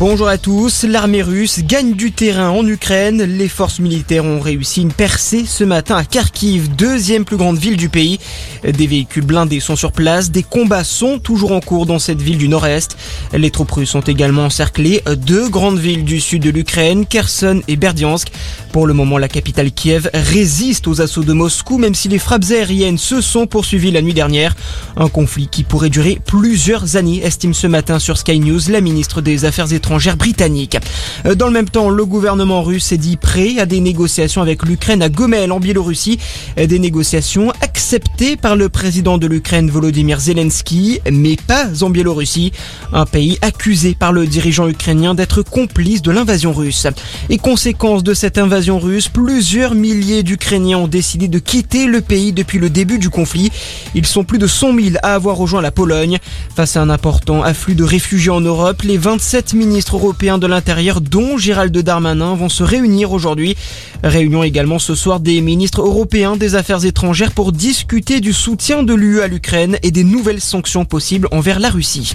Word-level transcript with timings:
Bonjour 0.00 0.26
à 0.26 0.38
tous. 0.38 0.82
L'armée 0.82 1.22
russe 1.22 1.60
gagne 1.60 1.94
du 1.94 2.10
terrain 2.10 2.50
en 2.50 2.66
Ukraine. 2.66 3.22
Les 3.22 3.46
forces 3.46 3.78
militaires 3.78 4.24
ont 4.24 4.40
réussi 4.40 4.82
une 4.82 4.92
percée 4.92 5.44
ce 5.46 5.62
matin 5.62 5.94
à 5.94 6.04
Kharkiv, 6.04 6.74
deuxième 6.74 7.24
plus 7.24 7.36
grande 7.36 7.58
ville 7.58 7.76
du 7.76 7.88
pays. 7.88 8.18
Des 8.64 8.88
véhicules 8.88 9.24
blindés 9.24 9.60
sont 9.60 9.76
sur 9.76 9.92
place. 9.92 10.32
Des 10.32 10.42
combats 10.42 10.82
sont 10.82 11.20
toujours 11.20 11.52
en 11.52 11.60
cours 11.60 11.86
dans 11.86 12.00
cette 12.00 12.20
ville 12.20 12.38
du 12.38 12.48
nord-est. 12.48 12.96
Les 13.32 13.52
troupes 13.52 13.70
russes 13.70 13.94
ont 13.94 14.00
également 14.00 14.46
encerclé 14.46 15.00
deux 15.16 15.48
grandes 15.48 15.78
villes 15.78 16.04
du 16.04 16.18
sud 16.18 16.42
de 16.42 16.50
l'Ukraine, 16.50 17.06
Kherson 17.06 17.62
et 17.68 17.76
Berdiansk. 17.76 18.32
Pour 18.72 18.88
le 18.88 18.94
moment, 18.94 19.18
la 19.18 19.28
capitale 19.28 19.70
Kiev 19.70 20.10
résiste 20.12 20.88
aux 20.88 21.02
assauts 21.02 21.22
de 21.22 21.32
Moscou, 21.32 21.78
même 21.78 21.94
si 21.94 22.08
les 22.08 22.18
frappes 22.18 22.50
aériennes 22.50 22.98
se 22.98 23.20
sont 23.20 23.46
poursuivies 23.46 23.92
la 23.92 24.02
nuit 24.02 24.12
dernière. 24.12 24.56
Un 24.96 25.08
conflit 25.08 25.46
qui 25.46 25.62
pourrait 25.62 25.88
durer 25.88 26.18
plusieurs 26.26 26.96
années, 26.96 27.24
estime 27.24 27.54
ce 27.54 27.68
matin 27.68 28.00
sur 28.00 28.18
Sky 28.18 28.40
News 28.40 28.60
la 28.70 28.80
ministre 28.80 29.20
des 29.20 29.44
Affaires 29.44 29.72
étrangères 29.72 29.83
étrangère 29.84 30.16
britannique. 30.16 30.78
Euh, 31.26 31.34
dans 31.34 31.46
le 31.46 31.52
même 31.52 31.68
temps, 31.68 31.90
le 31.90 32.06
gouvernement 32.06 32.62
russe 32.62 32.86
s'est 32.86 32.96
dit 32.96 33.18
prêt 33.18 33.58
à 33.58 33.66
des 33.66 33.80
négociations 33.80 34.40
avec 34.40 34.64
l'Ukraine 34.64 35.02
à 35.02 35.10
Gomel 35.10 35.52
en 35.52 35.60
Biélorussie. 35.60 36.18
Euh, 36.58 36.66
des 36.66 36.78
négociations 36.78 37.52
acceptées 37.60 38.38
par 38.38 38.56
le 38.56 38.70
président 38.70 39.18
de 39.18 39.26
l'Ukraine 39.26 39.68
Volodymyr 39.68 40.20
Zelensky, 40.20 41.00
mais 41.12 41.36
pas 41.36 41.66
en 41.82 41.90
Biélorussie, 41.90 42.52
un 42.94 43.04
pays 43.04 43.36
accusé 43.42 43.94
par 43.94 44.12
le 44.12 44.26
dirigeant 44.26 44.68
ukrainien 44.68 45.14
d'être 45.14 45.42
complice 45.42 46.00
de 46.00 46.10
l'invasion 46.10 46.54
russe. 46.54 46.86
Et 47.28 47.36
conséquence 47.36 48.02
de 48.02 48.14
cette 48.14 48.38
invasion 48.38 48.78
russe, 48.78 49.08
plusieurs 49.08 49.74
milliers 49.74 50.22
d'Ukrainiens 50.22 50.78
ont 50.78 50.88
décidé 50.88 51.28
de 51.28 51.38
quitter 51.38 51.84
le 51.84 52.00
pays 52.00 52.32
depuis 52.32 52.58
le 52.58 52.70
début 52.70 52.98
du 52.98 53.10
conflit. 53.10 53.52
Ils 53.94 54.06
sont 54.06 54.24
plus 54.24 54.38
de 54.38 54.46
100 54.46 54.74
000 54.74 54.96
à 55.02 55.14
avoir 55.14 55.36
rejoint 55.36 55.60
la 55.60 55.70
Pologne. 55.70 56.20
Face 56.56 56.78
à 56.78 56.80
un 56.80 56.88
important 56.88 57.42
afflux 57.42 57.74
de 57.74 57.84
réfugiés 57.84 58.30
en 58.30 58.40
Europe, 58.40 58.80
les 58.80 58.96
27 58.96 59.52
ministres 59.52 59.73
ministres 59.74 59.96
européens 59.96 60.38
de 60.38 60.46
l'Intérieur, 60.46 61.00
dont 61.00 61.36
Gérald 61.36 61.76
Darmanin, 61.76 62.36
vont 62.36 62.48
se 62.48 62.62
réunir 62.62 63.10
aujourd'hui. 63.10 63.56
Réunion 64.04 64.44
également 64.44 64.78
ce 64.78 64.94
soir 64.94 65.18
des 65.18 65.40
ministres 65.40 65.80
européens 65.80 66.36
des 66.36 66.54
Affaires 66.54 66.84
étrangères 66.84 67.32
pour 67.32 67.50
discuter 67.50 68.20
du 68.20 68.32
soutien 68.32 68.84
de 68.84 68.94
l'UE 68.94 69.20
à 69.20 69.26
l'Ukraine 69.26 69.76
et 69.82 69.90
des 69.90 70.04
nouvelles 70.04 70.40
sanctions 70.40 70.84
possibles 70.84 71.26
envers 71.32 71.58
la 71.58 71.70
Russie. 71.70 72.14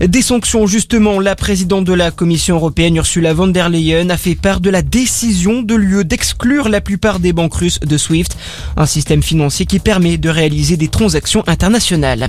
Des 0.00 0.22
sanctions, 0.22 0.68
justement, 0.68 1.18
la 1.18 1.34
présidente 1.34 1.84
de 1.84 1.92
la 1.92 2.12
Commission 2.12 2.54
européenne, 2.54 2.94
Ursula 2.94 3.34
von 3.34 3.48
der 3.48 3.70
Leyen, 3.70 4.08
a 4.08 4.16
fait 4.16 4.36
part 4.36 4.60
de 4.60 4.70
la 4.70 4.82
décision 4.82 5.62
de 5.62 5.74
l'UE 5.74 6.04
d'exclure 6.04 6.68
la 6.68 6.80
plupart 6.80 7.18
des 7.18 7.32
banques 7.32 7.54
russes 7.54 7.80
de 7.80 7.98
SWIFT, 7.98 8.36
un 8.76 8.86
système 8.86 9.24
financier 9.24 9.66
qui 9.66 9.80
permet 9.80 10.16
de 10.16 10.28
réaliser 10.28 10.76
des 10.76 10.86
transactions 10.86 11.42
internationales. 11.48 12.28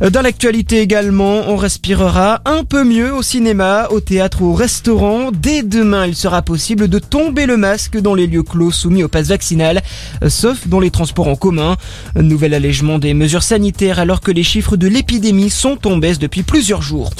Dans 0.00 0.22
l'actualité 0.22 0.80
également, 0.80 1.44
on 1.46 1.56
respirera 1.56 2.40
un 2.44 2.64
peu 2.64 2.82
mieux 2.82 3.14
au 3.14 3.22
cinéma, 3.22 3.86
au 3.90 4.00
théâtre 4.00 4.15
théâtre 4.16 4.40
ou 4.40 4.46
au 4.46 4.54
restaurant. 4.54 5.30
Dès 5.30 5.62
demain, 5.62 6.06
il 6.06 6.16
sera 6.16 6.40
possible 6.40 6.88
de 6.88 6.98
tomber 6.98 7.44
le 7.44 7.58
masque 7.58 7.98
dans 8.00 8.14
les 8.14 8.26
lieux 8.26 8.42
clos 8.42 8.70
soumis 8.70 9.02
au 9.02 9.08
pass 9.08 9.26
vaccinal, 9.26 9.82
euh, 10.22 10.30
sauf 10.30 10.68
dans 10.68 10.80
les 10.80 10.90
transports 10.90 11.28
en 11.28 11.36
commun. 11.36 11.76
Nouvel 12.14 12.54
allègement 12.54 12.98
des 12.98 13.12
mesures 13.12 13.42
sanitaires 13.42 13.98
alors 13.98 14.22
que 14.22 14.30
les 14.30 14.42
chiffres 14.42 14.78
de 14.78 14.88
l'épidémie 14.88 15.50
sont 15.50 15.86
en 15.86 15.98
baisse 15.98 16.18
depuis 16.18 16.44
plusieurs 16.44 16.80
jours. 16.80 17.10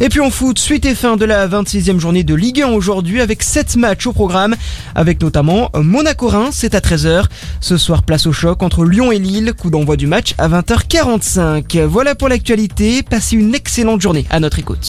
Et 0.00 0.08
puis 0.08 0.20
en 0.20 0.30
foot, 0.30 0.58
suite 0.58 0.86
et 0.86 0.94
fin 0.94 1.18
de 1.18 1.26
la 1.26 1.46
26e 1.46 1.98
journée 1.98 2.24
de 2.24 2.34
Ligue 2.34 2.62
1 2.62 2.68
aujourd'hui 2.68 3.20
avec 3.20 3.42
7 3.42 3.76
matchs 3.76 4.06
au 4.06 4.14
programme, 4.14 4.56
avec 4.94 5.20
notamment 5.20 5.70
Monaco-Reims, 5.74 6.56
c'est 6.56 6.74
à 6.74 6.80
13h. 6.80 7.24
Ce 7.60 7.76
soir, 7.76 8.02
place 8.02 8.26
au 8.26 8.32
choc 8.32 8.62
entre 8.62 8.86
Lyon 8.86 9.12
et 9.12 9.18
Lille, 9.18 9.52
coup 9.52 9.68
d'envoi 9.68 9.98
du 9.98 10.06
match 10.06 10.34
à 10.38 10.48
20h45. 10.48 11.82
Voilà 11.82 12.14
pour 12.14 12.30
l'actualité, 12.30 13.02
passez 13.02 13.36
une 13.36 13.54
excellente 13.54 14.00
journée 14.00 14.24
à 14.30 14.40
notre 14.40 14.58
écoute. 14.58 14.80